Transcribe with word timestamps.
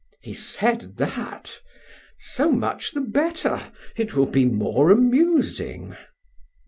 "He 0.23 0.33
said 0.33 0.97
that? 0.97 1.61
So 2.17 2.51
much 2.51 2.93
the 2.93 3.01
better, 3.01 3.71
it 3.95 4.15
will 4.15 4.25
be 4.25 4.45
more 4.45 4.89
amusing. 4.89 5.95